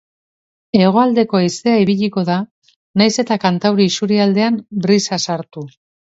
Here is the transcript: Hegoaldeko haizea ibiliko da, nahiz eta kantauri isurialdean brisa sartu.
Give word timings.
Hegoaldeko 0.77 1.37
haizea 1.39 1.75
ibiliko 1.81 2.23
da, 2.31 2.39
nahiz 3.03 3.13
eta 3.25 3.39
kantauri 3.45 3.87
isurialdean 3.93 4.61
brisa 4.89 5.23
sartu. 5.29 5.69